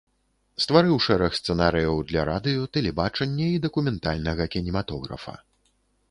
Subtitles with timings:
[0.63, 5.35] Стварыў шэраг сцэнарыяў для радыё, тэлебачання і дакументальнага кінематографа.